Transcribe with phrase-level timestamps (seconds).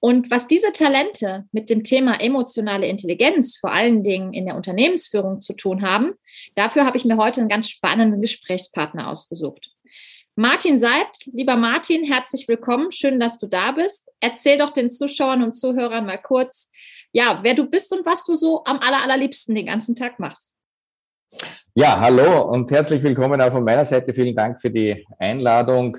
[0.00, 5.40] Und was diese Talente mit dem Thema emotionale Intelligenz vor allen Dingen in der Unternehmensführung
[5.40, 6.14] zu tun haben,
[6.54, 9.72] dafür habe ich mir heute einen ganz spannenden Gesprächspartner ausgesucht.
[10.36, 12.92] Martin Seibt, lieber Martin, herzlich willkommen.
[12.92, 14.08] Schön, dass du da bist.
[14.20, 16.70] Erzähl doch den Zuschauern und Zuhörern mal kurz,
[17.10, 20.54] ja, wer du bist und was du so am aller, allerliebsten den ganzen Tag machst.
[21.74, 24.14] Ja, hallo und herzlich willkommen auch von meiner Seite.
[24.14, 25.98] Vielen Dank für die Einladung.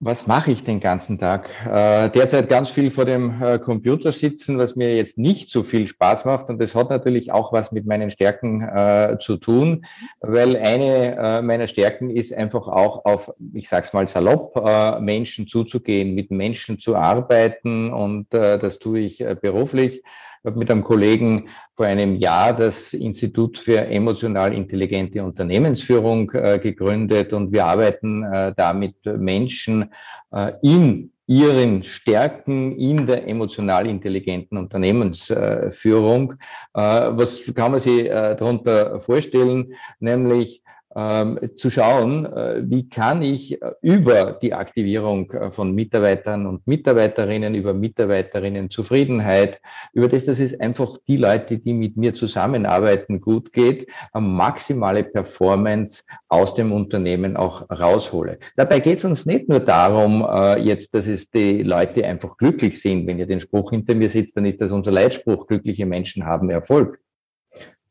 [0.00, 1.48] Was mache ich den ganzen Tag?
[1.64, 5.86] Äh, derzeit ganz viel vor dem äh, Computer sitzen, was mir jetzt nicht so viel
[5.86, 6.50] Spaß macht.
[6.50, 9.86] Und das hat natürlich auch was mit meinen Stärken äh, zu tun,
[10.20, 14.54] weil eine meiner Stärken ist einfach auch auf, ich sag's mal salopp,
[15.00, 17.92] Menschen zuzugehen, mit Menschen zu arbeiten.
[17.92, 20.02] Und das tue ich beruflich.
[20.44, 26.58] Ich habe mit einem Kollegen vor einem Jahr das Institut für emotional intelligente Unternehmensführung äh,
[26.58, 29.90] gegründet und wir arbeiten äh, da mit Menschen
[30.32, 36.34] äh, in ihren Stärken in der emotional intelligenten Unternehmensführung.
[36.74, 39.72] Äh, was kann man sich äh, darunter vorstellen?
[39.98, 40.62] Nämlich
[40.96, 46.66] ähm, zu schauen, äh, wie kann ich äh, über die Aktivierung äh, von Mitarbeitern und
[46.66, 49.60] Mitarbeiterinnen, über Mitarbeiterinnen Zufriedenheit,
[49.92, 56.02] über das, dass es einfach die Leute, die mit mir zusammenarbeiten, gut geht, maximale Performance
[56.28, 58.38] aus dem Unternehmen auch raushole.
[58.56, 60.26] Dabei geht es uns nicht nur darum,
[60.58, 63.06] jetzt, dass es die Leute einfach glücklich sind.
[63.06, 66.50] Wenn ihr den Spruch hinter mir sitzt, dann ist das unser Leitspruch, glückliche Menschen haben
[66.50, 66.98] Erfolg.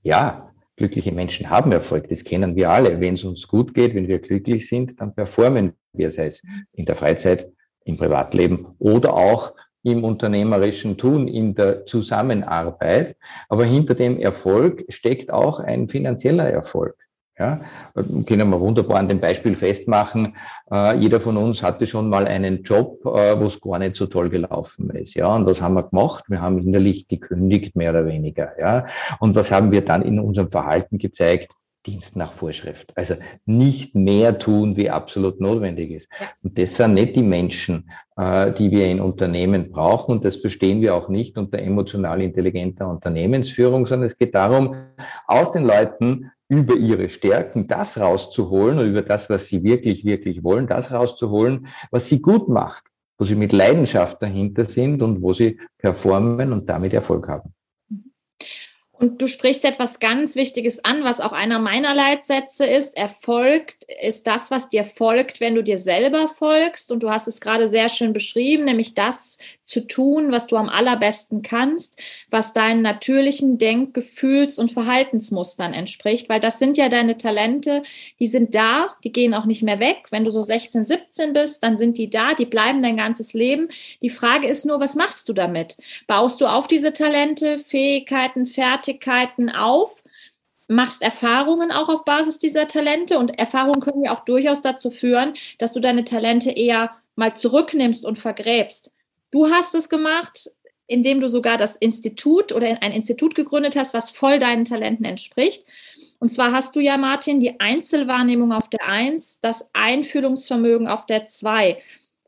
[0.02, 3.00] Ja, Glückliche Menschen haben Erfolg, das kennen wir alle.
[3.00, 6.42] Wenn es uns gut geht, wenn wir glücklich sind, dann performen wir, sei es
[6.74, 7.52] in der Freizeit,
[7.86, 13.18] im Privatleben oder auch im unternehmerischen Tun, in der Zusammenarbeit.
[13.50, 16.96] Aber hinter dem Erfolg steckt auch ein finanzieller Erfolg.
[17.40, 17.62] Ja,
[18.28, 20.36] können wir wunderbar an dem Beispiel festmachen.
[20.72, 24.06] Äh, jeder von uns hatte schon mal einen Job, äh, wo es gar nicht so
[24.06, 25.16] toll gelaufen ist.
[25.16, 26.26] Ja, und was haben wir gemacht?
[26.28, 28.52] Wir haben innerlich gekündigt, mehr oder weniger.
[28.60, 28.86] Ja,
[29.20, 31.52] und was haben wir dann in unserem Verhalten gezeigt?
[31.86, 32.94] Dienst nach Vorschrift.
[32.96, 36.10] Also nicht mehr tun, wie absolut notwendig ist.
[36.42, 40.14] Und das sind nicht die Menschen, äh, die wir in Unternehmen brauchen.
[40.14, 44.76] Und das verstehen wir auch nicht unter emotional intelligenter Unternehmensführung, sondern es geht darum,
[45.28, 50.44] aus den Leuten über ihre Stärken das rauszuholen und über das, was sie wirklich, wirklich
[50.44, 52.84] wollen, das rauszuholen, was sie gut macht,
[53.18, 57.54] wo sie mit Leidenschaft dahinter sind und wo sie performen und damit Erfolg haben.
[59.04, 62.96] Und du sprichst etwas ganz Wichtiges an, was auch einer meiner Leitsätze ist.
[62.96, 66.90] Erfolg ist das, was dir folgt, wenn du dir selber folgst.
[66.90, 70.70] Und du hast es gerade sehr schön beschrieben, nämlich das zu tun, was du am
[70.70, 77.18] allerbesten kannst, was deinen natürlichen Denk-, Gefühls- und Verhaltensmustern entspricht, weil das sind ja deine
[77.18, 77.84] Talente,
[78.20, 80.08] die sind da, die gehen auch nicht mehr weg.
[80.12, 83.70] Wenn du so 16, 17 bist, dann sind die da, die bleiben dein ganzes Leben.
[84.02, 85.78] Die Frage ist nur, was machst du damit?
[86.08, 90.04] Baust du auf diese Talente, Fähigkeiten, Fertigkeiten, Fertigkeiten auf,
[90.68, 95.34] machst Erfahrungen auch auf Basis dieser Talente und Erfahrungen können ja auch durchaus dazu führen,
[95.58, 98.94] dass du deine Talente eher mal zurücknimmst und vergräbst.
[99.34, 100.52] Du hast es gemacht,
[100.86, 105.66] indem du sogar das Institut oder ein Institut gegründet hast, was voll deinen Talenten entspricht.
[106.20, 111.26] Und zwar hast du ja, Martin, die Einzelwahrnehmung auf der Eins, das Einfühlungsvermögen auf der
[111.26, 111.80] Zwei.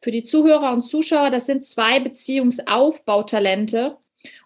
[0.01, 3.97] Für die Zuhörer und Zuschauer, das sind zwei Beziehungsaufbautalente.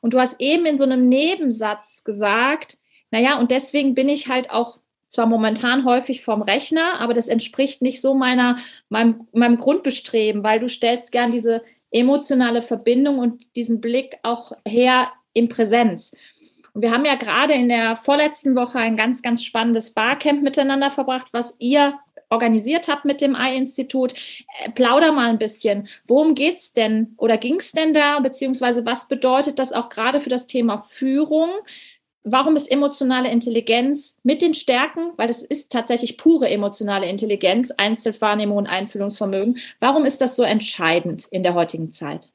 [0.02, 2.78] Und du hast eben in so einem Nebensatz gesagt,
[3.10, 7.82] naja, und deswegen bin ich halt auch zwar momentan häufig vorm Rechner, aber das entspricht
[7.82, 8.58] nicht so meiner,
[8.90, 15.12] meinem, meinem Grundbestreben, weil du stellst gern diese emotionale Verbindung und diesen Blick auch her
[15.34, 16.12] in Präsenz.
[16.74, 20.92] Und wir haben ja gerade in der vorletzten Woche ein ganz, ganz spannendes Barcamp miteinander
[20.92, 22.00] verbracht, was ihr
[22.30, 24.14] organisiert habt mit dem Ei-Institut.
[24.64, 25.88] Äh, plauder mal ein bisschen.
[26.06, 28.20] Worum geht's denn oder ging es denn da?
[28.20, 31.50] Beziehungsweise was bedeutet das auch gerade für das Thema Führung?
[32.24, 38.58] Warum ist emotionale Intelligenz mit den Stärken, weil das ist tatsächlich pure emotionale Intelligenz, Einzelwahrnehmung
[38.58, 42.32] und Einfühlungsvermögen, warum ist das so entscheidend in der heutigen Zeit?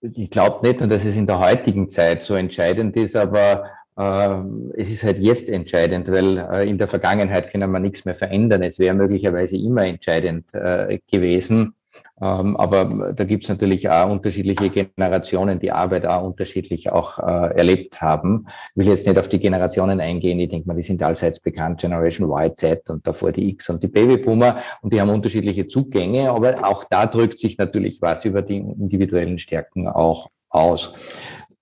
[0.00, 4.42] Ich glaube nicht dass es in der heutigen Zeit so entscheidend ist, aber äh,
[4.76, 8.62] es ist halt jetzt entscheidend, weil äh, in der Vergangenheit können wir nichts mehr verändern.
[8.62, 11.74] Es wäre möglicherweise immer entscheidend äh, gewesen.
[12.20, 17.54] Ähm, aber da gibt es natürlich auch unterschiedliche Generationen, die Arbeit auch unterschiedlich auch äh,
[17.56, 18.46] erlebt haben.
[18.74, 20.40] Ich will jetzt nicht auf die Generationen eingehen.
[20.40, 23.82] Ich denke mal, die sind allseits bekannt, Generation Y, Z und davor die X und
[23.82, 24.60] die Babyboomer.
[24.80, 26.30] Und die haben unterschiedliche Zugänge.
[26.30, 30.94] Aber auch da drückt sich natürlich was über die individuellen Stärken auch aus.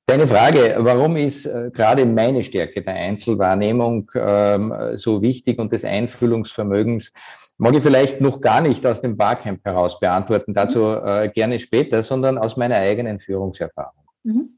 [0.06, 5.84] Deine Frage, warum ist äh, gerade meine Stärke der Einzelwahrnehmung ähm, so wichtig und des
[5.84, 7.10] Einfühlungsvermögens?
[7.58, 12.02] Mag ich vielleicht noch gar nicht aus dem Barcamp heraus beantworten, dazu äh, gerne später,
[12.02, 14.04] sondern aus meiner eigenen Führungserfahrung.
[14.24, 14.50] Mhm.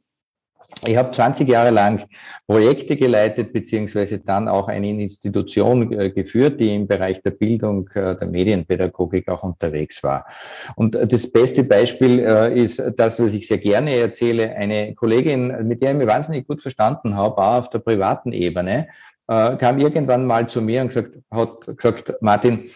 [0.84, 2.04] Ich habe 20 Jahre lang
[2.46, 8.14] Projekte geleitet, beziehungsweise dann auch eine Institution äh, geführt, die im Bereich der Bildung, äh,
[8.16, 10.26] der Medienpädagogik auch unterwegs war.
[10.74, 14.54] Und äh, das beste Beispiel äh, ist das, was ich sehr gerne erzähle.
[14.54, 18.88] Eine Kollegin, mit der ich mich wahnsinnig gut verstanden habe, auch auf der privaten Ebene,
[19.28, 22.70] äh, kam irgendwann mal zu mir und gesagt, hat gesagt, Martin,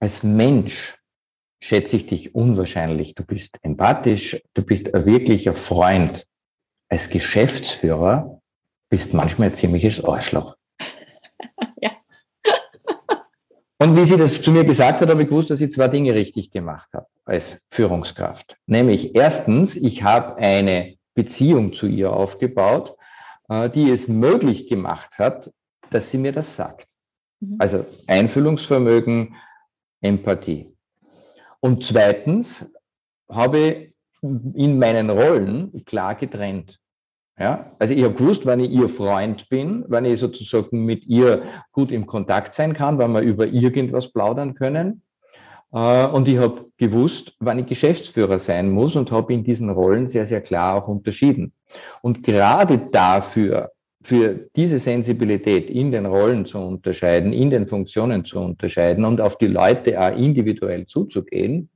[0.00, 0.98] als Mensch
[1.60, 3.14] schätze ich dich unwahrscheinlich.
[3.14, 6.26] Du bist empathisch, du bist ein wirklicher Freund.
[6.88, 8.40] Als Geschäftsführer
[8.88, 10.56] bist manchmal ein ziemliches Arschloch.
[11.80, 11.90] ja.
[13.78, 16.14] Und wie sie das zu mir gesagt hat, habe ich gewusst, dass ich zwei Dinge
[16.14, 18.56] richtig gemacht habe als Führungskraft.
[18.66, 22.96] Nämlich erstens, ich habe eine Beziehung zu ihr aufgebaut,
[23.48, 25.52] äh, die es möglich gemacht hat,
[25.90, 26.88] dass sie mir das sagt.
[27.40, 27.56] Mhm.
[27.58, 29.34] Also Einfühlungsvermögen,
[30.06, 30.72] Empathie.
[31.60, 32.70] Und zweitens
[33.28, 33.92] habe
[34.22, 36.78] in meinen Rollen klar getrennt.
[37.38, 41.42] Ja, also ich habe gewusst, wenn ich ihr Freund bin, wenn ich sozusagen mit ihr
[41.72, 45.02] gut im Kontakt sein kann, wenn wir über irgendwas plaudern können.
[45.72, 50.06] Äh, und ich habe gewusst, wann ich Geschäftsführer sein muss und habe in diesen Rollen
[50.06, 51.52] sehr, sehr klar auch unterschieden.
[52.00, 53.72] Und gerade dafür
[54.06, 59.36] für diese Sensibilität in den Rollen zu unterscheiden, in den Funktionen zu unterscheiden und auf
[59.36, 61.70] die Leute auch individuell zuzugehen,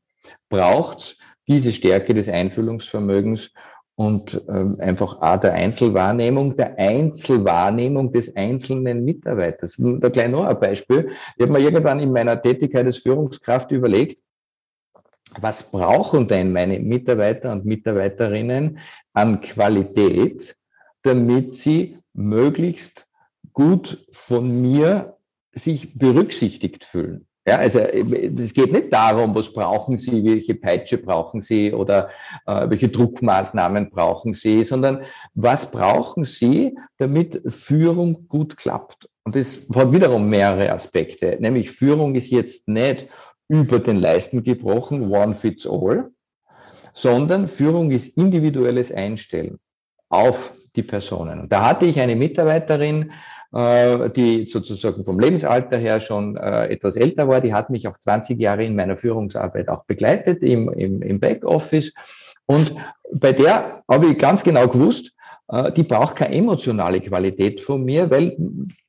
[0.49, 1.17] braucht's
[1.49, 3.51] diese Stärke des Einfühlungsvermögens
[3.97, 9.75] und ähm, einfach auch der Einzelwahrnehmung, der Einzelwahrnehmung des einzelnen Mitarbeiters.
[9.77, 11.11] Da gleich noch ein Beispiel.
[11.37, 14.23] Ich habe mir irgendwann in meiner Tätigkeit als Führungskraft überlegt,
[15.41, 18.79] was brauchen denn meine Mitarbeiter und Mitarbeiterinnen
[19.15, 20.55] an Qualität,
[21.03, 23.07] damit sie möglichst
[23.53, 25.17] gut von mir
[25.53, 27.27] sich berücksichtigt fühlen.
[27.47, 32.11] Ja, also es geht nicht darum, was brauchen Sie, welche Peitsche brauchen Sie oder
[32.47, 35.05] äh, welche Druckmaßnahmen brauchen Sie, sondern
[35.35, 39.09] was brauchen Sie, damit Führung gut klappt.
[39.25, 41.39] Und das hat wiederum mehrere Aspekte.
[41.41, 43.09] Nämlich Führung ist jetzt nicht
[43.49, 46.11] über den Leisten gebrochen, one fits all,
[46.93, 49.59] sondern Führung ist individuelles Einstellen
[50.11, 51.41] auf die Personen.
[51.41, 53.13] Und da hatte ich eine Mitarbeiterin,
[53.53, 57.41] äh, die sozusagen vom Lebensalter her schon äh, etwas älter war.
[57.41, 61.93] Die hat mich auch 20 Jahre in meiner Führungsarbeit auch begleitet im, im, im Backoffice.
[62.47, 62.75] Und
[63.13, 65.13] bei der habe ich ganz genau gewusst,
[65.49, 68.37] äh, die braucht keine emotionale Qualität von mir, weil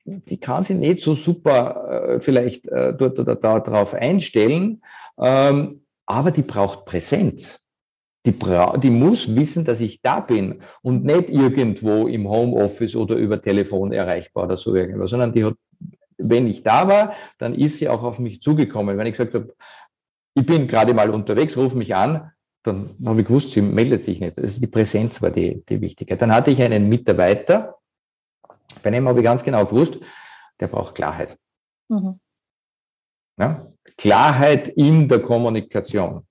[0.04, 4.82] die kann sich nicht so super vielleicht dort oder da drauf einstellen,
[5.20, 7.61] ähm, aber die braucht Präsenz.
[8.26, 13.16] Die, bra die muss wissen, dass ich da bin und nicht irgendwo im Homeoffice oder
[13.16, 15.56] über Telefon erreichbar oder so irgendwas, sondern die hat,
[16.18, 18.98] wenn ich da war, dann ist sie auch auf mich zugekommen.
[18.98, 19.56] Wenn ich gesagt habe,
[20.36, 22.32] ich bin gerade mal unterwegs, ruf mich an,
[22.64, 24.38] dann habe ich gewusst, sie meldet sich nicht.
[24.38, 26.16] Also die Präsenz war die, die wichtige.
[26.16, 27.76] Dann hatte ich einen Mitarbeiter,
[28.84, 30.00] bei dem habe ich ganz genau gewusst,
[30.60, 31.38] der braucht Klarheit.
[31.90, 32.20] Mhm.
[33.38, 33.68] Ja?
[33.98, 36.26] Klarheit in der Kommunikation.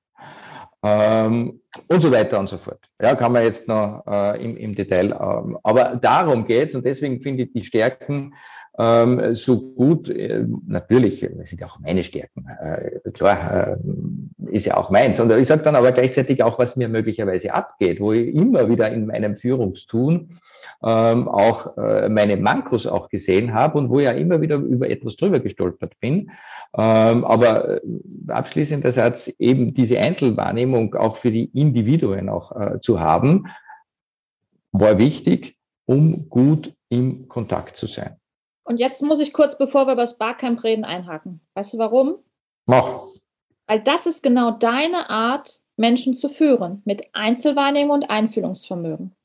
[0.83, 2.81] Ähm, und so weiter und so fort.
[3.01, 5.13] Ja, kann man jetzt noch äh, im, im Detail.
[5.13, 8.35] Ähm, aber darum geht's und deswegen finde ich die Stärken
[8.79, 10.09] ähm, so gut.
[10.09, 12.47] Äh, natürlich, das sind ja auch meine Stärken.
[12.63, 15.21] Äh, klar, äh, ist ja auch meins.
[15.21, 18.91] Und ich sage dann aber gleichzeitig auch, was mir möglicherweise abgeht, wo ich immer wieder
[18.91, 20.41] in meinem Führungstun
[20.83, 25.17] ähm, auch äh, meine Mankos auch gesehen habe und wo ja immer wieder über etwas
[25.17, 26.31] drüber gestolpert bin.
[26.77, 27.81] Ähm, aber äh,
[28.29, 33.47] abschließender Satz, eben diese Einzelwahrnehmung auch für die Individuen auch äh, zu haben,
[34.73, 35.57] war wichtig,
[35.87, 38.17] um gut im Kontakt zu sein.
[38.65, 41.41] Und jetzt muss ich kurz, bevor wir über das Barcamp reden, einhaken.
[41.55, 42.17] Weißt du warum?
[42.67, 43.03] Mach.
[43.67, 49.17] Weil das ist genau deine Art, Menschen zu führen, mit Einzelwahrnehmung und Einfühlungsvermögen.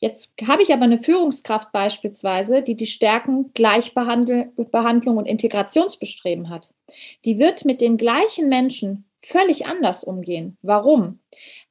[0.00, 6.72] Jetzt habe ich aber eine Führungskraft beispielsweise, die die Stärken Gleichbehandlung und Integrationsbestreben hat.
[7.26, 10.56] Die wird mit den gleichen Menschen völlig anders umgehen.
[10.62, 11.20] Warum?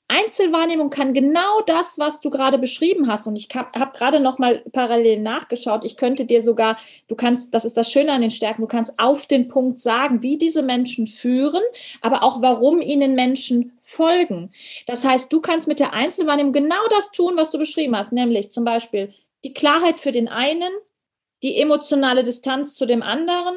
[0.10, 3.28] Einzelwahrnehmung kann genau das, was du gerade beschrieben hast.
[3.28, 5.86] Und ich habe hab gerade noch mal parallel nachgeschaut.
[5.86, 8.98] Ich könnte dir sogar, du kannst, das ist das Schöne an den Stärken, du kannst
[8.98, 11.64] auf den Punkt sagen, wie diese Menschen führen,
[12.02, 14.52] aber auch warum ihnen Menschen folgen.
[14.88, 18.52] Das heißt, du kannst mit der Einzelwahrnehmung genau das tun, was du beschrieben hast, nämlich
[18.52, 19.14] zum Beispiel
[19.44, 20.72] die Klarheit für den einen,
[21.44, 23.56] die emotionale Distanz zu dem anderen,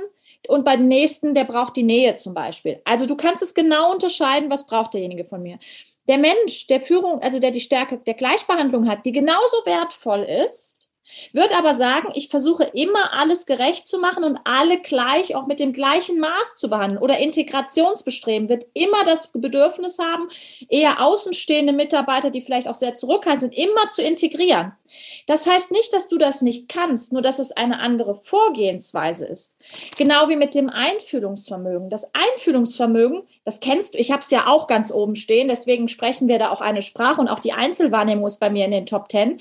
[0.49, 2.80] und beim nächsten, der braucht die Nähe zum Beispiel.
[2.85, 5.59] Also du kannst es genau unterscheiden, was braucht derjenige von mir.
[6.09, 10.81] Der Mensch, der Führung, also der die Stärke der Gleichbehandlung hat, die genauso wertvoll ist,
[11.32, 15.61] wird aber sagen, ich versuche immer alles gerecht zu machen und alle gleich, auch mit
[15.61, 17.02] dem gleichen Maß zu behandeln.
[17.02, 20.28] Oder Integrationsbestreben wird immer das Bedürfnis haben,
[20.68, 24.73] eher außenstehende Mitarbeiter, die vielleicht auch sehr zurückhaltend sind, immer zu integrieren.
[25.26, 29.56] Das heißt nicht, dass du das nicht kannst, nur dass es eine andere Vorgehensweise ist.
[29.97, 31.88] Genau wie mit dem Einfühlungsvermögen.
[31.88, 36.28] Das Einfühlungsvermögen, das kennst du, ich habe es ja auch ganz oben stehen, deswegen sprechen
[36.28, 39.09] wir da auch eine Sprache und auch die Einzelwahrnehmung ist bei mir in den Top
[39.09, 39.40] Ten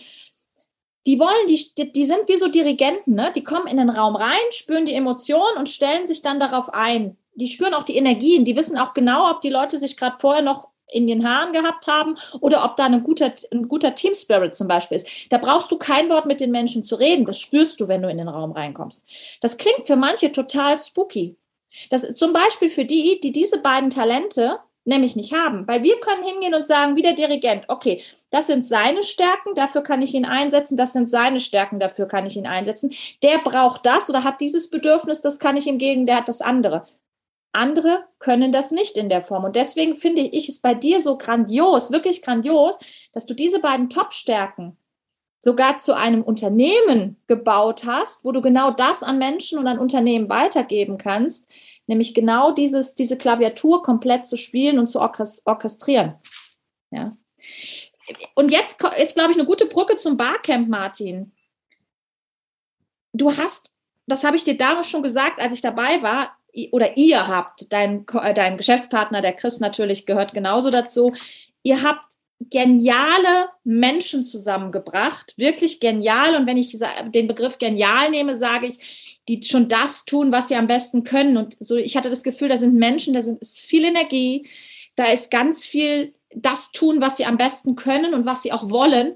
[1.05, 3.31] die wollen, die, die sind wie so Dirigenten, ne?
[3.36, 7.17] Die kommen in den Raum rein, spüren die Emotionen und stellen sich dann darauf ein.
[7.34, 10.43] Die spüren auch die Energien, die wissen auch genau, ob die Leute sich gerade vorher
[10.43, 14.55] noch in den Haaren gehabt haben oder ob da ein guter, ein guter Team Spirit
[14.55, 15.08] zum Beispiel ist.
[15.29, 17.25] Da brauchst du kein Wort mit den Menschen zu reden.
[17.25, 19.05] Das spürst du, wenn du in den Raum reinkommst.
[19.39, 21.38] Das klingt für manche total spooky.
[21.89, 25.68] Das zum Beispiel für die, die diese beiden Talente nämlich nicht haben.
[25.68, 29.82] Weil wir können hingehen und sagen, wie der Dirigent, okay, das sind seine Stärken, dafür
[29.82, 32.92] kann ich ihn einsetzen, das sind seine Stärken, dafür kann ich ihn einsetzen.
[33.24, 36.42] Der braucht das oder hat dieses Bedürfnis, das kann ich ihm gegen, der hat das
[36.42, 36.86] andere.
[37.54, 39.44] Andere können das nicht in der Form.
[39.44, 42.78] Und deswegen finde ich es bei dir so grandios, wirklich grandios,
[43.12, 44.78] dass du diese beiden Top-Stärken
[45.44, 50.30] sogar zu einem Unternehmen gebaut hast, wo du genau das an Menschen und an Unternehmen
[50.30, 51.50] weitergeben kannst,
[51.91, 56.15] nämlich genau dieses, diese Klaviatur komplett zu spielen und zu orchestrieren.
[56.89, 57.17] Ja.
[58.33, 61.33] Und jetzt ist, glaube ich, eine gute Brücke zum Barcamp, Martin.
[63.12, 63.71] Du hast,
[64.07, 66.38] das habe ich dir damals schon gesagt, als ich dabei war,
[66.71, 71.13] oder ihr habt, dein, äh, dein Geschäftspartner, der Chris natürlich gehört genauso dazu,
[71.62, 72.05] ihr habt
[72.39, 76.36] geniale Menschen zusammengebracht, wirklich genial.
[76.36, 76.77] Und wenn ich
[77.13, 81.38] den Begriff genial nehme, sage ich, die schon das tun, was sie am besten können.
[81.38, 84.48] Und so, ich hatte das Gefühl, da sind Menschen, da sind, ist viel Energie,
[84.96, 88.70] da ist ganz viel das tun, was sie am besten können und was sie auch
[88.70, 89.16] wollen,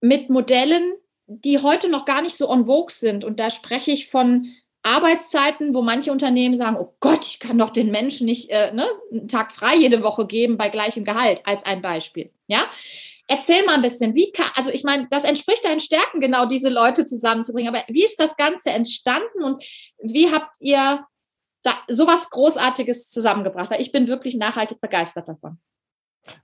[0.00, 0.92] mit Modellen,
[1.26, 3.24] die heute noch gar nicht so on vogue sind.
[3.24, 4.46] Und da spreche ich von
[4.82, 8.88] Arbeitszeiten, wo manche Unternehmen sagen, oh Gott, ich kann doch den Menschen nicht äh, ne,
[9.12, 12.30] einen Tag frei jede Woche geben bei gleichem Gehalt, als ein Beispiel.
[12.46, 12.70] Ja,
[13.30, 16.68] erzähl mal ein bisschen, wie kann, also ich meine, das entspricht deinen Stärken, genau diese
[16.68, 17.74] Leute zusammenzubringen.
[17.74, 19.62] Aber wie ist das Ganze entstanden und
[20.02, 21.04] wie habt ihr
[21.62, 23.70] da sowas Großartiges zusammengebracht?
[23.70, 25.58] Weil ich bin wirklich nachhaltig begeistert davon.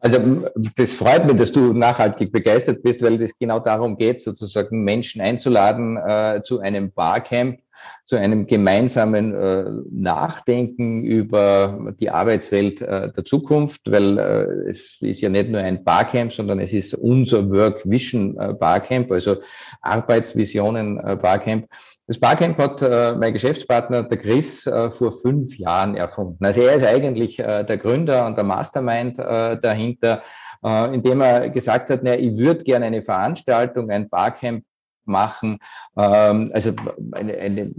[0.01, 4.85] Also das freut mich, dass du nachhaltig begeistert bist, weil es genau darum geht, sozusagen
[4.85, 7.61] Menschen einzuladen äh, zu einem Barcamp,
[8.05, 15.21] zu einem gemeinsamen äh, Nachdenken über die Arbeitswelt äh, der Zukunft, weil äh, es ist
[15.21, 19.37] ja nicht nur ein Barcamp, sondern es ist unser Work Vision äh, Barcamp, also
[19.83, 21.67] Arbeitsvisionen äh, Barcamp.
[22.07, 26.45] Das Barcamp hat äh, mein Geschäftspartner, der Chris, äh, vor fünf Jahren erfunden.
[26.45, 30.23] Also er ist eigentlich äh, der Gründer und der Mastermind äh, dahinter,
[30.65, 34.65] äh, indem er gesagt hat, naja, ich würde gerne eine Veranstaltung, ein Barcamp
[35.07, 35.59] machen.
[35.97, 36.73] Ähm, also
[37.13, 37.73] eine, eine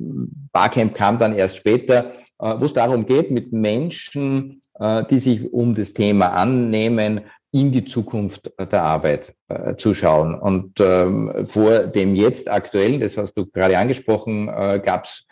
[0.52, 5.52] Barcamp kam dann erst später, äh, wo es darum geht, mit Menschen, äh, die sich
[5.52, 10.36] um das Thema annehmen, in die Zukunft der Arbeit äh, zu schauen.
[10.36, 15.26] Und ähm, vor dem jetzt aktuellen, das hast du gerade angesprochen, äh, gab es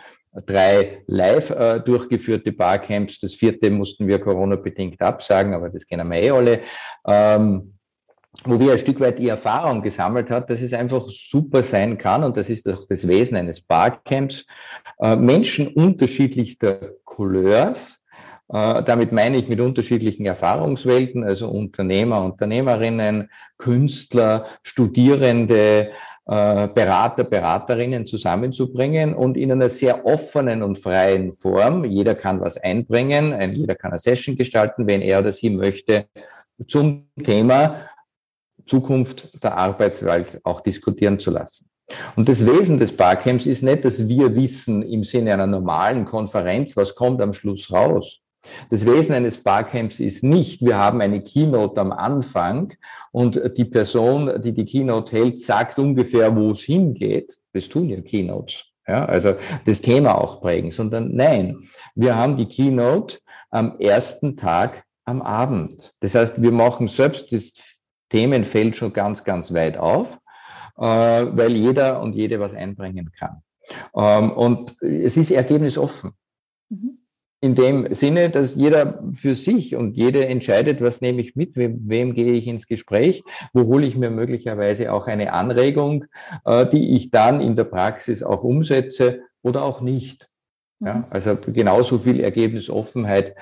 [0.45, 3.19] drei live äh, durchgeführte Barcamps.
[3.19, 6.61] Das vierte mussten wir Corona-bedingt absagen, aber das kennen wir eh alle.
[7.05, 7.74] Ähm,
[8.43, 12.23] wo wir ein Stück weit die Erfahrung gesammelt hat, dass es einfach super sein kann,
[12.23, 14.45] und das ist auch das Wesen eines Barcamps,
[14.99, 17.99] äh, Menschen unterschiedlichster Couleurs,
[18.49, 25.91] äh, damit meine ich mit unterschiedlichen Erfahrungswelten, also Unternehmer, Unternehmerinnen, Künstler, Studierende,
[26.27, 31.85] äh, Berater, Beraterinnen zusammenzubringen und in einer sehr offenen und freien Form.
[31.85, 36.05] Jeder kann was einbringen, jeder kann eine Session gestalten, wenn er oder sie möchte,
[36.67, 37.89] zum Thema
[38.67, 41.69] Zukunft der Arbeitswelt auch diskutieren zu lassen.
[42.15, 46.75] Und das Wesen des Barcamps ist nicht, dass wir wissen im Sinne einer normalen Konferenz,
[46.75, 48.21] was kommt am Schluss raus,
[48.69, 52.73] Das Wesen eines Barcamps ist nicht, wir haben eine Keynote am Anfang
[53.11, 57.37] und die Person, die die Keynote hält, sagt ungefähr, wo es hingeht.
[57.53, 58.65] Das tun ja Keynotes.
[58.87, 59.33] Ja, also
[59.65, 63.17] das Thema auch prägen, sondern nein, wir haben die Keynote
[63.49, 65.93] am ersten Tag am Abend.
[66.01, 67.53] Das heißt, wir machen selbst das
[68.09, 70.19] Themenfeld schon ganz, ganz weit auf,
[70.77, 73.41] äh, weil jeder und jede was einbringen kann.
[73.95, 76.11] Ähm, und es ist ergebnisoffen.
[76.69, 76.99] Mhm
[77.45, 81.79] in dem Sinne, dass jeder für sich und jede entscheidet, was nehme ich mit, wem,
[81.87, 86.05] wem gehe ich ins Gespräch, wo hole ich mir möglicherweise auch eine Anregung,
[86.45, 90.27] äh, die ich dann in der Praxis auch umsetze oder auch nicht.
[90.79, 91.05] Ja, mhm.
[91.11, 93.35] also genauso viel Ergebnisoffenheit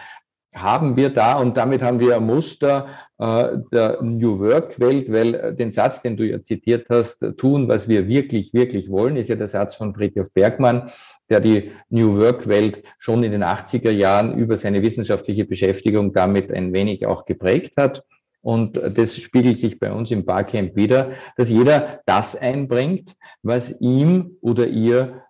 [0.53, 2.89] haben wir da und damit haben wir ein Muster
[3.23, 7.87] der New Work Welt, weil äh, den Satz, den du ja zitiert hast, tun, was
[7.87, 10.91] wir wirklich, wirklich wollen, ist ja der Satz von Fritjof Bergmann,
[11.29, 16.51] der die New Work Welt schon in den 80er Jahren über seine wissenschaftliche Beschäftigung damit
[16.51, 18.03] ein wenig auch geprägt hat.
[18.41, 24.37] Und das spiegelt sich bei uns im Barcamp wieder, dass jeder das einbringt, was ihm
[24.41, 25.23] oder ihr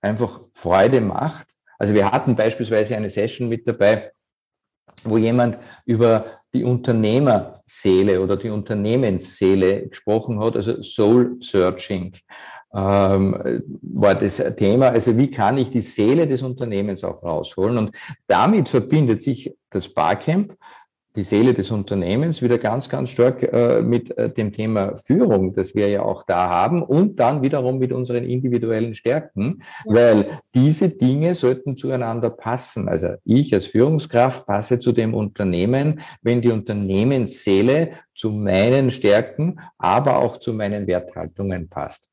[0.00, 1.48] einfach Freude macht.
[1.78, 4.12] Also wir hatten beispielsweise eine Session mit dabei,
[5.02, 12.12] wo jemand über die Unternehmerseele oder die Unternehmensseele gesprochen hat, also Soul Searching
[12.72, 14.88] ähm, war das Thema.
[14.88, 17.76] Also wie kann ich die Seele des Unternehmens auch rausholen?
[17.76, 17.96] Und
[18.26, 20.56] damit verbindet sich das Barcamp,
[21.16, 25.74] die Seele des Unternehmens, wieder ganz, ganz stark äh, mit äh, dem Thema Führung, das
[25.74, 29.94] wir ja auch da haben, und dann wiederum mit unseren individuellen Stärken, ja.
[29.94, 32.88] weil diese Dinge sollten zueinander passen.
[32.88, 40.18] Also ich als Führungskraft passe zu dem Unternehmen, wenn die Unternehmensseele zu meinen Stärken, aber
[40.18, 42.08] auch zu meinen Werthaltungen passt.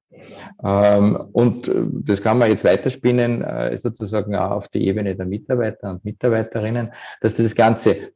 [0.63, 5.25] Ähm, und äh, das kann man jetzt weiterspinnen, äh, sozusagen auch auf die Ebene der
[5.25, 6.91] Mitarbeiter und Mitarbeiterinnen,
[7.21, 8.11] dass das Ganze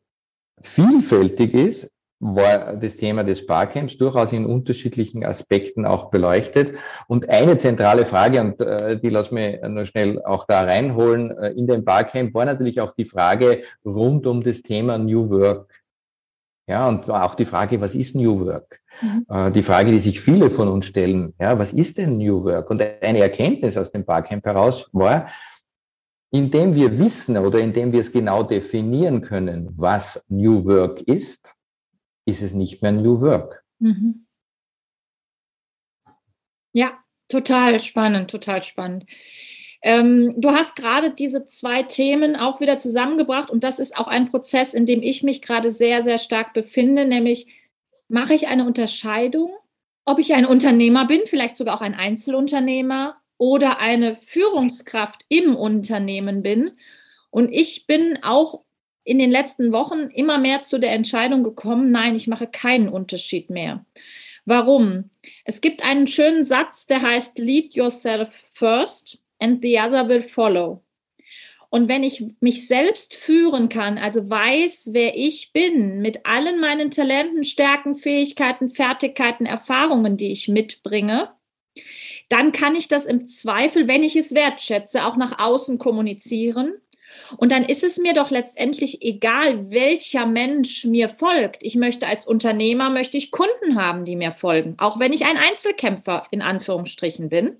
[0.61, 6.73] vielfältig ist, war das Thema des Barcamps durchaus in unterschiedlichen Aspekten auch beleuchtet.
[7.07, 11.51] Und eine zentrale Frage, und äh, die lass mich nur schnell auch da reinholen, äh,
[11.51, 15.83] in dem Barcamp war natürlich auch die Frage rund um das Thema New Work.
[16.67, 18.79] Ja, und auch die Frage, was ist New Work?
[19.01, 19.25] Mhm.
[19.29, 22.69] Äh, die Frage, die sich viele von uns stellen, ja, was ist denn New Work?
[22.71, 25.27] Und eine Erkenntnis aus dem Barcamp heraus war,
[26.35, 31.55] indem wir wissen oder indem wir es genau definieren können, was New Work ist,
[32.25, 33.63] ist es nicht mehr New Work.
[33.79, 34.25] Mhm.
[36.73, 39.05] Ja, total spannend, total spannend.
[39.81, 44.27] Ähm, du hast gerade diese zwei Themen auch wieder zusammengebracht und das ist auch ein
[44.27, 47.47] Prozess, in dem ich mich gerade sehr, sehr stark befinde, nämlich
[48.09, 49.55] mache ich eine Unterscheidung,
[50.03, 56.41] ob ich ein Unternehmer bin, vielleicht sogar auch ein Einzelunternehmer oder eine Führungskraft im Unternehmen
[56.41, 56.71] bin.
[57.29, 58.61] Und ich bin auch
[59.03, 63.49] in den letzten Wochen immer mehr zu der Entscheidung gekommen, nein, ich mache keinen Unterschied
[63.49, 63.85] mehr.
[64.45, 65.09] Warum?
[65.43, 70.81] Es gibt einen schönen Satz, der heißt Lead yourself first and the other will follow.
[71.69, 76.89] Und wenn ich mich selbst führen kann, also weiß, wer ich bin, mit allen meinen
[76.89, 81.31] Talenten, Stärken, Fähigkeiten, Fertigkeiten, Erfahrungen, die ich mitbringe,
[82.29, 86.73] dann kann ich das im Zweifel, wenn ich es wertschätze, auch nach außen kommunizieren
[87.37, 91.63] und dann ist es mir doch letztendlich egal, welcher Mensch mir folgt.
[91.63, 95.37] Ich möchte als Unternehmer, möchte ich Kunden haben, die mir folgen, auch wenn ich ein
[95.37, 97.57] Einzelkämpfer in Anführungsstrichen bin.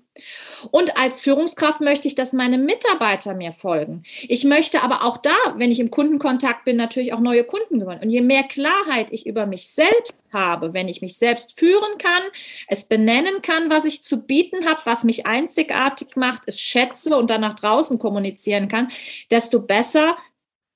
[0.70, 4.02] Und als Führungskraft möchte ich, dass meine Mitarbeiter mir folgen.
[4.22, 8.02] Ich möchte aber auch da, wenn ich im Kundenkontakt bin, natürlich auch neue Kunden gewinnen.
[8.02, 12.22] Und je mehr Klarheit ich über mich selbst habe, wenn ich mich selbst führen kann,
[12.68, 17.30] es benennen kann, was ich zu bieten habe, was mich einzigartig macht, es schätze und
[17.30, 18.88] dann nach draußen kommunizieren kann,
[19.30, 20.16] desto besser.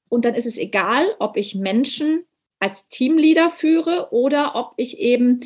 [0.08, 2.24] Und dann ist es egal, ob ich Menschen
[2.58, 5.40] als Teamleader führe oder ob ich eben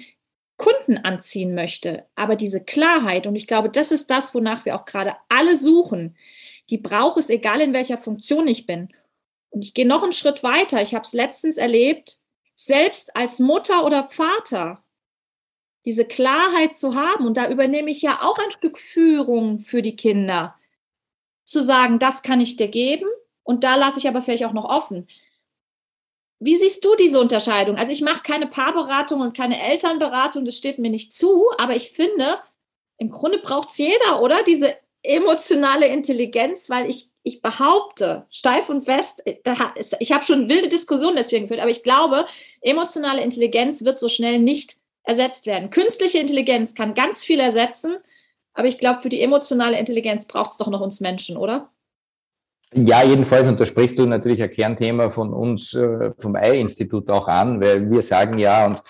[0.57, 2.07] Kunden anziehen möchte.
[2.15, 6.17] Aber diese Klarheit, und ich glaube, das ist das, wonach wir auch gerade alle suchen,
[6.71, 8.89] die braucht es, egal in welcher Funktion ich bin.
[9.51, 10.81] Und ich gehe noch einen Schritt weiter.
[10.83, 12.19] Ich habe es letztens erlebt,
[12.55, 14.83] selbst als Mutter oder Vater
[15.85, 17.27] diese Klarheit zu haben.
[17.27, 20.57] Und da übernehme ich ja auch ein Stück Führung für die Kinder.
[21.45, 23.07] Zu sagen, das kann ich dir geben
[23.43, 25.07] und da lasse ich aber vielleicht auch noch offen.
[26.41, 27.77] Wie siehst du diese Unterscheidung?
[27.77, 31.91] Also ich mache keine Paarberatung und keine Elternberatung, das steht mir nicht zu, aber ich
[31.91, 32.39] finde,
[32.99, 34.43] im Grunde braucht es jeder, oder?
[34.43, 39.37] Diese emotionale Intelligenz, weil ich, ich behaupte, steif und fest, äh,
[40.01, 42.27] ich habe schon wilde Diskussionen deswegen geführt, aber ich glaube,
[42.63, 45.71] emotionale Intelligenz wird so schnell nicht ersetzt werden.
[45.71, 47.97] Künstliche Intelligenz kann ganz viel ersetzen,
[48.55, 51.71] aber ich glaube, für die emotionale Intelligenz braucht es doch noch uns Menschen, oder?
[52.77, 57.29] Ja, jedenfalls, und da sprichst du natürlich ein Kernthema von uns, äh, vom Ei-Institut auch
[57.29, 58.83] an, weil wir sagen ja, und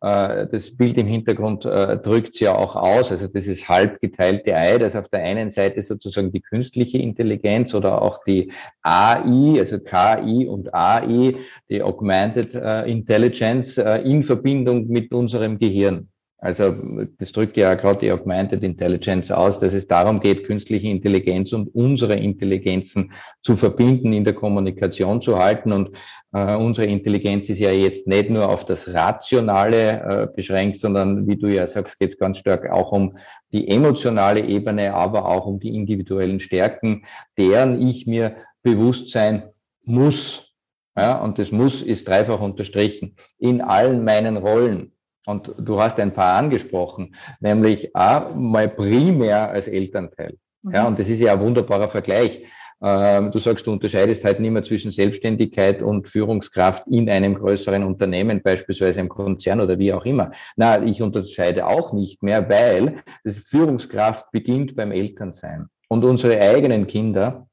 [0.00, 3.12] äh, das Bild im Hintergrund äh, drückt es ja auch aus.
[3.12, 7.74] Also das ist halb geteilte Ei, das auf der einen Seite sozusagen die künstliche Intelligenz
[7.74, 8.50] oder auch die
[8.82, 11.36] AI, also KI und AI,
[11.70, 16.08] die Augmented äh, Intelligence in Verbindung mit unserem Gehirn.
[16.40, 16.72] Also
[17.18, 21.74] das drückt ja gerade die Augmented Intelligence aus, dass es darum geht, künstliche Intelligenz und
[21.74, 23.10] unsere Intelligenzen
[23.42, 25.72] zu verbinden, in der Kommunikation zu halten.
[25.72, 25.96] Und
[26.32, 31.36] äh, unsere Intelligenz ist ja jetzt nicht nur auf das Rationale äh, beschränkt, sondern wie
[31.36, 33.18] du ja sagst, geht es ganz stark auch um
[33.52, 37.04] die emotionale Ebene, aber auch um die individuellen Stärken,
[37.36, 39.42] deren ich mir bewusst sein
[39.82, 40.52] muss.
[40.96, 44.92] Ja, und das muss ist dreifach unterstrichen in allen meinen Rollen.
[45.28, 50.38] Und du hast ein paar angesprochen, nämlich A, mal primär als Elternteil.
[50.62, 50.74] Mhm.
[50.74, 52.46] Ja, und das ist ja ein wunderbarer Vergleich.
[52.80, 57.84] Ähm, du sagst, du unterscheidest halt nicht mehr zwischen Selbstständigkeit und Führungskraft in einem größeren
[57.84, 60.30] Unternehmen, beispielsweise im Konzern oder wie auch immer.
[60.56, 65.66] Na, ich unterscheide auch nicht mehr, weil das Führungskraft beginnt beim Elternsein.
[65.90, 67.48] Und unsere eigenen Kinder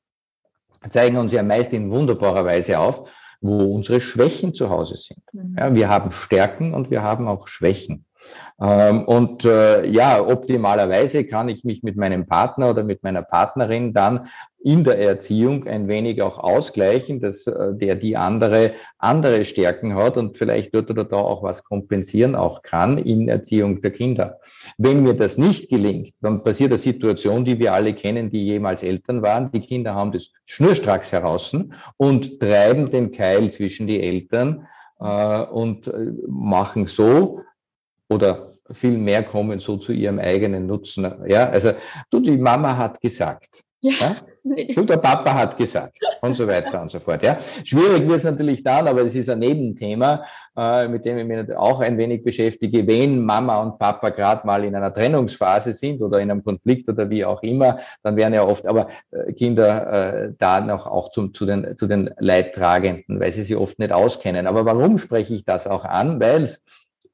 [0.89, 3.09] zeigen uns ja meist in wunderbarer Weise auf,
[3.41, 5.21] wo unsere Schwächen zu Hause sind.
[5.33, 5.55] Mhm.
[5.57, 8.05] Ja, wir haben Stärken und wir haben auch Schwächen.
[8.59, 13.93] Ähm, und äh, ja, optimalerweise kann ich mich mit meinem Partner oder mit meiner Partnerin
[13.93, 14.27] dann
[14.65, 20.17] in der Erziehung ein wenig auch ausgleichen, dass äh, der die andere andere Stärken hat
[20.17, 24.39] und vielleicht dort oder da auch was kompensieren auch kann in Erziehung der Kinder.
[24.79, 28.81] Wenn mir das nicht gelingt, dann passiert eine Situation, die wir alle kennen, die jemals
[28.81, 29.51] Eltern waren.
[29.51, 31.55] Die Kinder haben das schnurstracks heraus
[31.97, 34.65] und treiben den Keil zwischen die Eltern
[34.99, 37.41] äh, und äh, machen so
[38.09, 41.03] oder viel mehr kommen so zu ihrem eigenen Nutzen.
[41.27, 41.73] Ja, also
[42.09, 43.61] du, die Mama hat gesagt.
[43.81, 43.91] Ja.
[43.99, 44.15] ja?
[44.45, 47.23] Du, der Papa hat gesagt und so weiter und so fort.
[47.23, 47.39] Ja.
[47.63, 50.23] Schwierig wird es natürlich dann, aber es ist ein Nebenthema,
[50.55, 52.85] äh, mit dem ich mich auch ein wenig beschäftige.
[52.85, 57.09] Wenn Mama und Papa gerade mal in einer Trennungsphase sind oder in einem Konflikt oder
[57.09, 61.33] wie auch immer, dann werden ja oft aber äh, Kinder äh, da noch auch zum,
[61.33, 64.45] zu, den, zu den Leidtragenden, weil sie sich oft nicht auskennen.
[64.45, 66.19] Aber warum spreche ich das auch an?
[66.19, 66.63] Weil es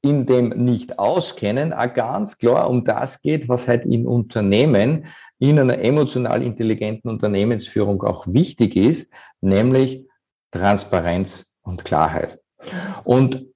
[0.02, 5.06] in dem Nicht-Auskennen auch ganz klar um das geht, was halt in Unternehmen,
[5.42, 9.10] in einer emotional intelligenten Unternehmensführung auch wichtig ist,
[9.42, 10.06] nämlich
[10.52, 12.40] Transparenz und Klarheit.
[13.04, 13.48] Und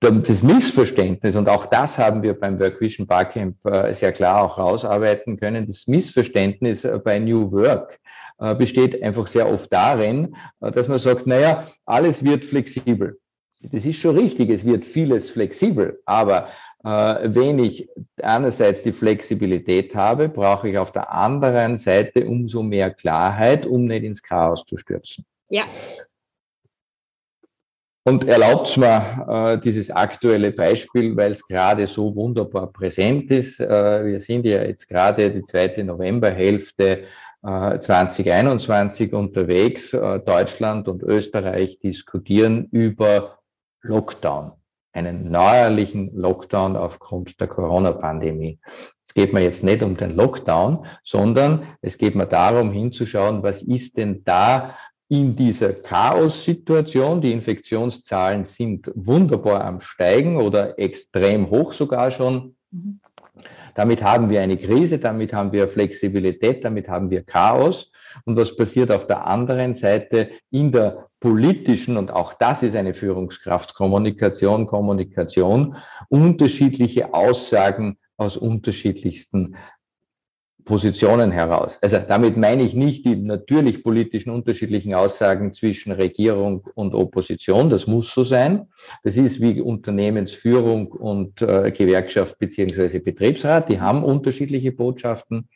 [0.00, 4.56] das Missverständnis, und auch das haben wir beim Work Vision Barcamp äh, sehr klar auch
[4.56, 8.00] rausarbeiten können, das Missverständnis äh, bei New Work
[8.38, 13.18] äh, besteht einfach sehr oft darin, dass man sagt, naja, alles wird flexibel.
[13.60, 16.48] Das ist schon richtig, es wird vieles flexibel, aber
[16.82, 17.88] wenn ich
[18.22, 24.04] einerseits die Flexibilität habe, brauche ich auf der anderen Seite umso mehr Klarheit, um nicht
[24.04, 25.26] ins Chaos zu stürzen.
[25.50, 25.64] Ja.
[28.04, 33.60] Und erlaubt mir äh, dieses aktuelle Beispiel, weil es gerade so wunderbar präsent ist.
[33.60, 37.04] Äh, wir sind ja jetzt gerade die zweite Novemberhälfte
[37.42, 39.92] 2021 äh, unterwegs.
[39.92, 43.38] Äh, Deutschland und Österreich diskutieren über
[43.82, 44.52] Lockdown,
[44.92, 48.58] einen neuerlichen Lockdown aufgrund der Corona-Pandemie.
[49.06, 53.62] Es geht mir jetzt nicht um den Lockdown, sondern es geht mir darum hinzuschauen, was
[53.62, 54.76] ist denn da
[55.08, 57.20] in dieser Chaos-Situation.
[57.20, 62.54] Die Infektionszahlen sind wunderbar am Steigen oder extrem hoch sogar schon.
[62.70, 63.00] Mhm.
[63.74, 67.90] Damit haben wir eine Krise, damit haben wir Flexibilität, damit haben wir Chaos.
[68.24, 72.94] Und was passiert auf der anderen Seite in der politischen, und auch das ist eine
[72.94, 75.76] Führungskraftkommunikation, Kommunikation,
[76.08, 79.56] unterschiedliche Aussagen aus unterschiedlichsten
[80.64, 81.78] Positionen heraus.
[81.82, 87.70] Also damit meine ich nicht die natürlich politischen unterschiedlichen Aussagen zwischen Regierung und Opposition.
[87.70, 88.66] Das muss so sein.
[89.02, 93.68] Das ist wie Unternehmensführung und äh, Gewerkschaft beziehungsweise Betriebsrat.
[93.68, 95.48] Die haben unterschiedliche Botschaften,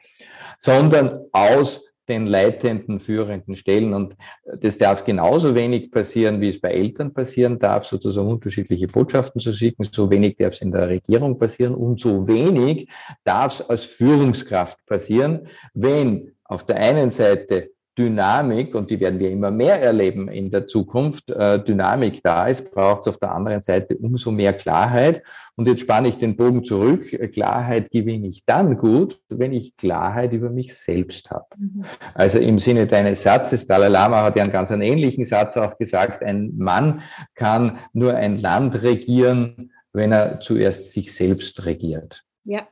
[0.59, 3.95] sondern aus den leitenden, führenden Stellen.
[3.95, 4.17] Und
[4.61, 9.53] das darf genauso wenig passieren, wie es bei Eltern passieren darf, sozusagen unterschiedliche Botschaften zu
[9.53, 9.85] schicken.
[9.91, 12.89] So wenig darf es in der Regierung passieren und so wenig
[13.25, 19.31] darf es als Führungskraft passieren, wenn auf der einen Seite Dynamik, und die werden wir
[19.31, 23.63] immer mehr erleben in der Zukunft, äh, Dynamik da ist, braucht es auf der anderen
[23.63, 25.23] Seite umso mehr Klarheit.
[25.57, 27.07] Und jetzt spanne ich den Bogen zurück.
[27.33, 31.47] Klarheit gewinne ich dann gut, wenn ich Klarheit über mich selbst habe.
[31.57, 31.85] Mhm.
[32.15, 35.79] Also im Sinne deines Satzes, Dalai Lama hat ja einen ganz einen ähnlichen Satz auch
[35.79, 37.03] gesagt, ein Mann
[37.37, 42.25] kann nur ein Land regieren, wenn er zuerst sich selbst regiert.
[42.45, 42.67] Ja.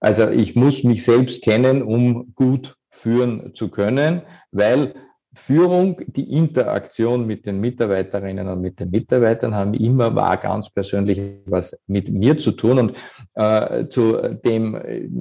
[0.00, 4.22] Also ich muss mich selbst kennen, um gut führen zu können,
[4.52, 4.94] weil
[5.32, 11.20] Führung, die Interaktion mit den Mitarbeiterinnen und mit den Mitarbeitern haben immer war ganz persönlich
[11.46, 12.94] was mit mir zu tun und
[13.34, 14.74] äh, zu dem,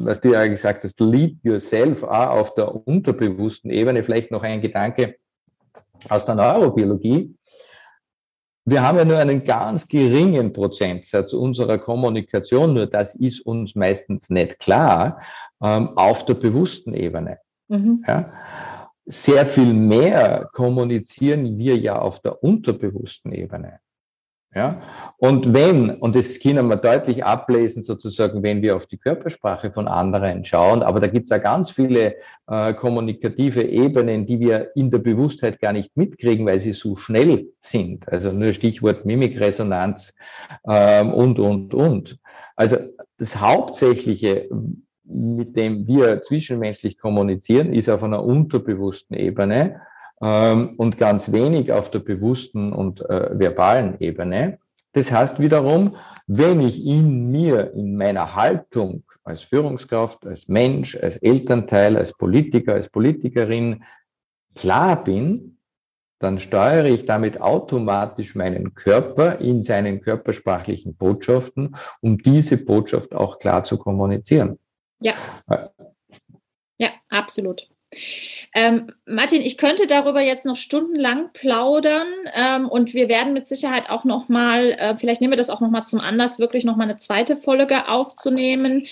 [0.03, 4.61] was du ja gesagt hast, lead yourself auch auf der unterbewussten Ebene, vielleicht noch ein
[4.61, 5.15] Gedanke
[6.09, 7.35] aus der Neurobiologie.
[8.65, 14.29] Wir haben ja nur einen ganz geringen Prozentsatz unserer Kommunikation, nur das ist uns meistens
[14.29, 15.21] nicht klar,
[15.61, 17.37] ähm, auf der bewussten Ebene.
[17.69, 18.03] Mhm.
[18.07, 18.31] Ja?
[19.09, 23.79] sehr viel mehr kommunizieren wir ja auf der unterbewussten Ebene.
[24.55, 24.81] Ja,
[25.17, 29.87] und wenn, und das können wir deutlich ablesen, sozusagen, wenn wir auf die Körpersprache von
[29.87, 32.15] anderen schauen, aber da gibt es ja ganz viele
[32.47, 37.51] äh, kommunikative Ebenen, die wir in der Bewusstheit gar nicht mitkriegen, weil sie so schnell
[37.59, 38.07] sind.
[38.09, 40.15] Also nur Stichwort Mimikresonanz
[40.67, 42.17] ähm, und, und, und.
[42.55, 42.77] Also
[43.17, 44.49] das Hauptsächliche,
[45.09, 49.81] mit dem wir zwischenmenschlich kommunizieren, ist auf einer unterbewussten Ebene
[50.21, 54.59] ähm, und ganz wenig auf der bewussten und äh, verbalen Ebene.
[54.93, 55.95] Das heißt wiederum,
[56.27, 62.73] wenn ich in mir, in meiner Haltung als Führungskraft, als Mensch, als Elternteil, als Politiker,
[62.73, 63.83] als Politikerin
[64.55, 65.57] klar bin,
[66.19, 73.39] dann steuere ich damit automatisch meinen Körper in seinen körpersprachlichen Botschaften, um diese Botschaft auch
[73.39, 74.59] klar zu kommunizieren.
[74.99, 75.13] Ja.
[76.77, 77.67] Ja, absolut.
[78.53, 83.89] Ähm, Martin, ich könnte darüber jetzt noch stundenlang plaudern ähm, und wir werden mit Sicherheit
[83.89, 86.75] auch noch mal, äh, vielleicht nehmen wir das auch noch mal zum Anlass, wirklich noch
[86.75, 88.85] mal eine zweite Folge aufzunehmen.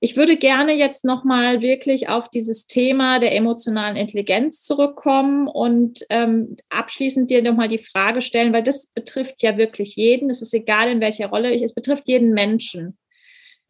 [0.00, 6.04] Ich würde gerne jetzt noch mal wirklich auf dieses Thema der emotionalen Intelligenz zurückkommen und
[6.10, 10.30] ähm, abschließend dir noch mal die Frage stellen, weil das betrifft ja wirklich jeden.
[10.30, 12.96] Es ist egal in welcher Rolle ich, es betrifft jeden Menschen.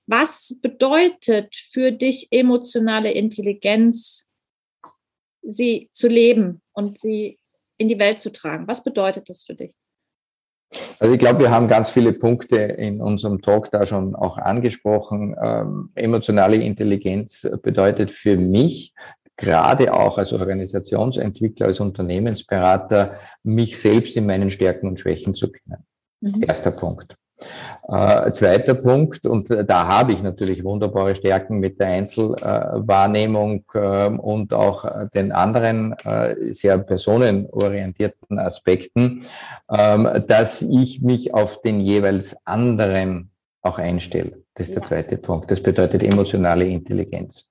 [0.06, 4.26] Was bedeutet für dich emotionale Intelligenz,
[5.42, 7.38] sie zu leben und sie
[7.78, 8.68] in die Welt zu tragen?
[8.68, 9.74] Was bedeutet das für dich?
[10.98, 15.36] Also ich glaube, wir haben ganz viele Punkte in unserem Talk da schon auch angesprochen.
[15.40, 18.94] Ähm, emotionale Intelligenz bedeutet für mich,
[19.36, 25.84] gerade auch als Organisationsentwickler, als Unternehmensberater, mich selbst in meinen Stärken und Schwächen zu kennen.
[26.20, 26.42] Mhm.
[26.42, 27.16] Erster Punkt.
[27.88, 34.08] Äh, zweiter Punkt, und äh, da habe ich natürlich wunderbare Stärken mit der Einzelwahrnehmung äh,
[34.08, 39.22] und auch äh, den anderen äh, sehr personenorientierten Aspekten,
[39.70, 43.30] ähm, dass ich mich auf den jeweils anderen
[43.62, 44.42] auch einstelle.
[44.54, 45.50] Das ist der zweite Punkt.
[45.50, 47.48] Das bedeutet emotionale Intelligenz.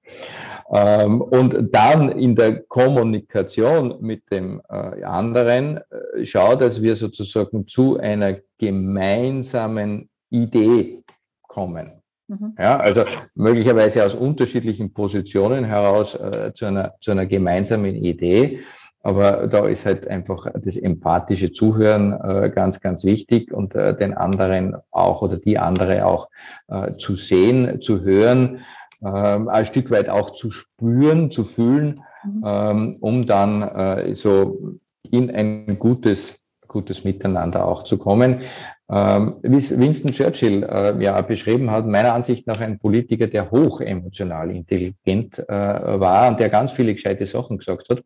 [0.71, 7.67] Ähm, und dann in der Kommunikation mit dem äh, anderen äh, schau, dass wir sozusagen
[7.67, 11.03] zu einer gemeinsamen Idee
[11.43, 12.01] kommen.
[12.27, 12.55] Mhm.
[12.57, 18.61] Ja, also möglicherweise aus unterschiedlichen Positionen heraus äh, zu, einer, zu einer gemeinsamen Idee.
[19.01, 24.15] Aber da ist halt einfach das empathische Zuhören äh, ganz, ganz wichtig und äh, den
[24.15, 26.27] anderen auch oder die andere auch
[26.69, 28.61] äh, zu sehen, zu hören
[29.03, 32.43] ähm, ein Stück weit auch zu spüren, zu fühlen, mhm.
[32.45, 34.79] ähm, um dann äh, so
[35.11, 38.41] in ein gutes, gutes Miteinander auch zu kommen.
[38.87, 43.81] Ähm, wie Winston Churchill äh, ja beschrieben hat, meiner Ansicht nach ein Politiker, der hoch
[43.81, 48.03] emotional intelligent äh, war und der ganz viele gescheite Sachen gesagt hat.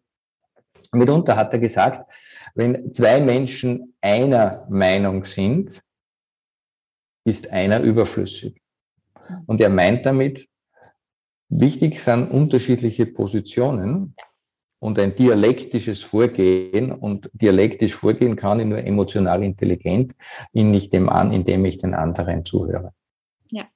[0.91, 2.09] Mitunter hat er gesagt,
[2.55, 5.83] wenn zwei Menschen einer Meinung sind,
[7.25, 8.61] ist einer überflüssig.
[9.45, 10.48] Und er meint damit,
[11.49, 14.15] Wichtig sind unterschiedliche Positionen
[14.79, 16.91] und ein dialektisches Vorgehen.
[16.91, 20.13] Und dialektisch vorgehen kann ich nur emotional intelligent,
[20.53, 22.93] in nicht dem an, indem ich den anderen zuhöre.
[23.51, 23.67] Ja.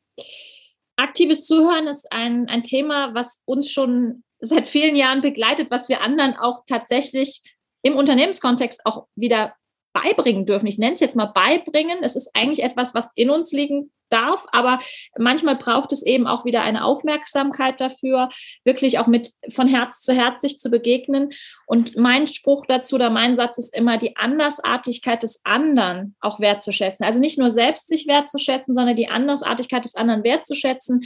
[0.95, 6.01] Aktives Zuhören ist ein, ein Thema, was uns schon seit vielen Jahren begleitet, was wir
[6.01, 7.41] anderen auch tatsächlich
[7.81, 9.53] im Unternehmenskontext auch wieder
[9.93, 10.67] beibringen dürfen.
[10.67, 11.99] Ich nenne es jetzt mal beibringen.
[12.01, 14.79] Es ist eigentlich etwas, was in uns liegen darf, aber
[15.17, 18.29] manchmal braucht es eben auch wieder eine Aufmerksamkeit dafür,
[18.63, 21.29] wirklich auch mit von Herz zu Herz sich zu begegnen.
[21.65, 27.05] Und mein Spruch dazu oder mein Satz ist immer, die Andersartigkeit des anderen auch wertzuschätzen.
[27.05, 31.01] Also nicht nur selbst sich wertzuschätzen, sondern die Andersartigkeit des anderen wertzuschätzen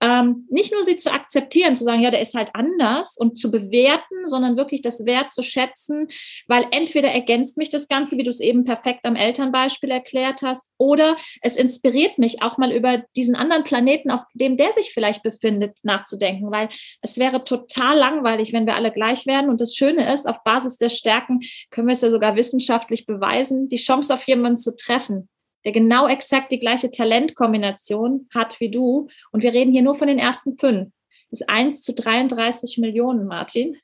[0.00, 3.50] ähm, nicht nur sie zu akzeptieren, zu sagen, ja, der ist halt anders und zu
[3.50, 6.08] bewerten, sondern wirklich das Wert zu schätzen,
[6.46, 10.70] weil entweder ergänzt mich das Ganze, wie du es eben perfekt am Elternbeispiel erklärt hast,
[10.78, 15.22] oder es inspiriert mich auch mal über diesen anderen Planeten, auf dem der sich vielleicht
[15.22, 16.68] befindet, nachzudenken, weil
[17.00, 19.48] es wäre total langweilig, wenn wir alle gleich wären.
[19.48, 23.68] Und das Schöne ist, auf Basis der Stärken können wir es ja sogar wissenschaftlich beweisen,
[23.68, 25.28] die Chance auf jemanden zu treffen,
[25.66, 29.08] der genau exakt die gleiche Talentkombination hat wie du.
[29.32, 30.90] Und wir reden hier nur von den ersten fünf.
[31.30, 33.76] Das ist eins zu 33 Millionen, Martin.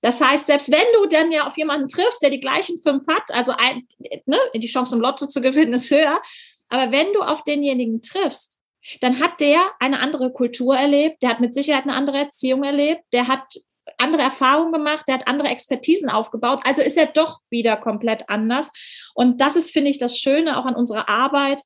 [0.00, 3.22] Das heißt, selbst wenn du dann ja auf jemanden triffst, der die gleichen fünf hat,
[3.28, 3.86] also ein,
[4.24, 6.22] ne, die Chance im Lotto zu gewinnen ist höher,
[6.70, 8.58] aber wenn du auf denjenigen triffst,
[9.02, 13.02] dann hat der eine andere Kultur erlebt, der hat mit Sicherheit eine andere Erziehung erlebt,
[13.12, 13.44] der hat
[13.98, 18.70] andere Erfahrungen gemacht, der hat andere Expertisen aufgebaut, also ist er doch wieder komplett anders.
[19.14, 21.62] Und das ist, finde ich, das Schöne auch an unserer Arbeit,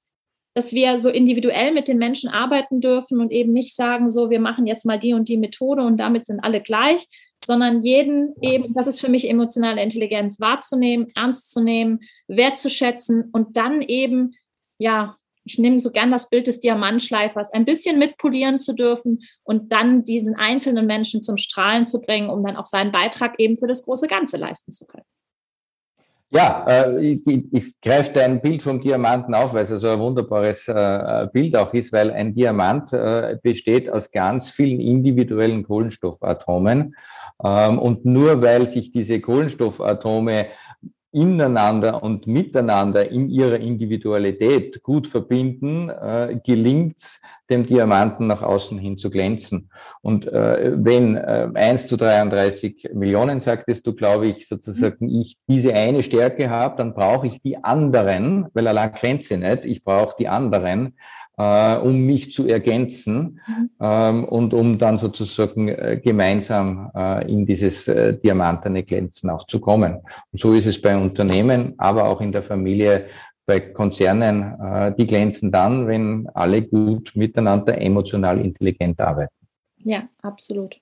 [0.54, 4.40] dass wir so individuell mit den Menschen arbeiten dürfen und eben nicht sagen, so, wir
[4.40, 7.06] machen jetzt mal die und die Methode und damit sind alle gleich,
[7.44, 13.56] sondern jeden eben, das ist für mich emotionale Intelligenz, wahrzunehmen, ernst zu nehmen, wertzuschätzen und
[13.56, 14.34] dann eben,
[14.78, 19.72] ja, ich nehme so gern das Bild des Diamantschleifers, ein bisschen mitpolieren zu dürfen und
[19.72, 23.66] dann diesen einzelnen Menschen zum Strahlen zu bringen, um dann auch seinen Beitrag eben für
[23.66, 25.04] das große Ganze leisten zu können.
[26.30, 30.00] Ja, äh, ich, ich, ich greife dein Bild vom Diamanten auf, weil es also ein
[30.00, 36.96] wunderbares äh, Bild auch ist, weil ein Diamant äh, besteht aus ganz vielen individuellen Kohlenstoffatomen.
[37.44, 40.46] Ähm, und nur weil sich diese Kohlenstoffatome
[41.14, 48.98] ineinander und miteinander in ihrer Individualität gut verbinden, äh, gelingt dem Diamanten nach außen hin
[48.98, 49.70] zu glänzen.
[50.02, 55.72] Und äh, wenn äh, 1 zu 33 Millionen, sagtest du, glaube ich, sozusagen, ich diese
[55.72, 60.28] eine Stärke habe, dann brauche ich die anderen, weil allein glänze nicht, ich brauche die
[60.28, 60.94] anderen,
[61.36, 63.70] äh, um mich zu ergänzen mhm.
[63.80, 69.60] ähm, und um dann sozusagen äh, gemeinsam äh, in dieses äh, diamantene Glänzen auch zu
[69.60, 70.00] kommen.
[70.32, 73.06] Und so ist es bei Unternehmen, aber auch in der Familie,
[73.46, 79.34] bei Konzernen, äh, die glänzen dann, wenn alle gut miteinander emotional intelligent arbeiten.
[79.84, 80.76] Ja, absolut.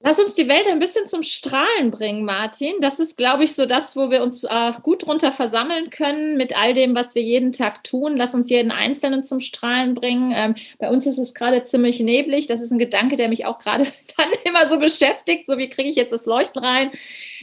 [0.00, 2.74] Lass uns die Welt ein bisschen zum Strahlen bringen, Martin.
[2.80, 6.56] Das ist, glaube ich, so das, wo wir uns äh, gut drunter versammeln können mit
[6.56, 8.14] all dem, was wir jeden Tag tun.
[8.18, 10.32] Lass uns jeden Einzelnen zum Strahlen bringen.
[10.36, 12.46] Ähm, bei uns ist es gerade ziemlich neblig.
[12.46, 13.84] Das ist ein Gedanke, der mich auch gerade
[14.18, 15.46] dann immer so beschäftigt.
[15.46, 16.90] So, wie kriege ich jetzt das Leuchten rein?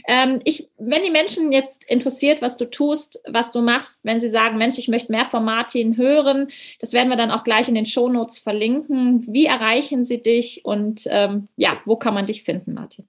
[0.06, 4.28] Ähm, ich, wenn die Menschen jetzt interessiert, was du tust, was du machst, wenn sie
[4.28, 7.74] sagen, Mensch, ich möchte mehr von Martin hören, das werden wir dann auch gleich in
[7.74, 9.24] den Shownotes verlinken.
[9.26, 13.08] Wie erreichen sie dich und ähm, ja, wo kann man dich finden, Martin?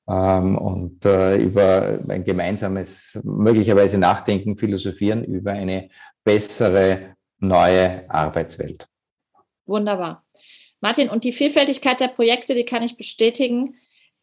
[0.08, 5.90] ähm, und äh, über ein gemeinsames, möglicherweise Nachdenken, Philosophieren über eine
[6.24, 8.88] bessere neue Arbeitswelt.
[9.66, 10.24] Wunderbar.
[10.80, 13.74] Martin, und die Vielfältigkeit der Projekte, die kann ich bestätigen.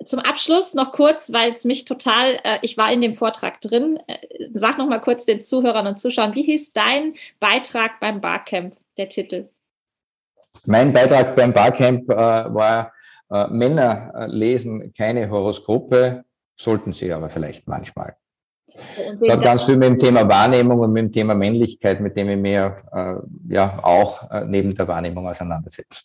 [0.04, 4.00] Zum Abschluss noch kurz, weil es mich total, äh, ich war in dem Vortrag drin.
[4.08, 4.18] Äh,
[4.54, 9.08] sag noch mal kurz den Zuhörern und Zuschauern, wie hieß dein Beitrag beim Barcamp, der
[9.08, 9.50] Titel?
[10.66, 12.92] Mein Beitrag beim Barcamp war
[13.32, 16.24] äh, Männer äh, lesen keine Horoskope,
[16.58, 18.16] sollten sie aber vielleicht manchmal.
[19.20, 22.30] Das hat ganz viel mit dem Thema Wahrnehmung und mit dem Thema Männlichkeit, mit dem
[22.30, 26.04] ich mir äh, ja auch äh, neben der Wahrnehmung auseinandersetze.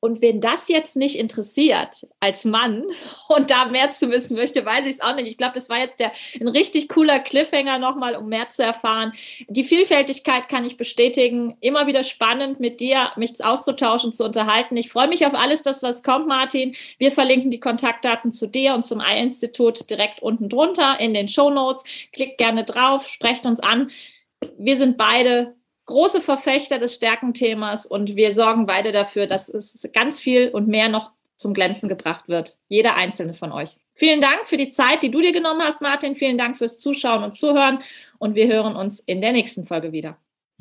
[0.00, 2.84] Und wen das jetzt nicht interessiert als Mann
[3.28, 5.28] und da mehr zu wissen möchte, weiß ich es auch nicht.
[5.28, 9.12] Ich glaube, das war jetzt der, ein richtig cooler Cliffhanger nochmal, um mehr zu erfahren.
[9.48, 11.56] Die Vielfältigkeit kann ich bestätigen.
[11.60, 14.76] Immer wieder spannend mit dir, mich auszutauschen, zu unterhalten.
[14.76, 16.74] Ich freue mich auf alles, das was kommt, Martin.
[16.98, 21.50] Wir verlinken die Kontaktdaten zu dir und zum Ei-Institut direkt unten drunter in den Show
[21.50, 21.84] Notes.
[22.12, 23.90] Klickt gerne drauf, sprecht uns an.
[24.58, 25.55] Wir sind beide
[25.86, 30.88] große Verfechter des Stärkenthemas und wir sorgen beide dafür, dass es ganz viel und mehr
[30.88, 32.58] noch zum Glänzen gebracht wird.
[32.68, 33.76] Jeder einzelne von euch.
[33.94, 36.14] Vielen Dank für die Zeit, die du dir genommen hast, Martin.
[36.14, 37.78] Vielen Dank fürs Zuschauen und Zuhören
[38.18, 40.16] und wir hören uns in der nächsten Folge wieder.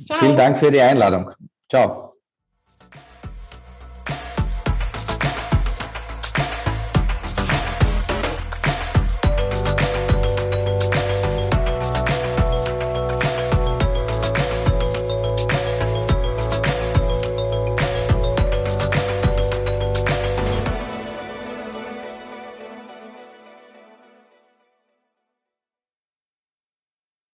[0.06, 0.20] Ciao.
[0.20, 1.32] Vielen Dank für die Einladung.
[1.70, 2.15] Ciao.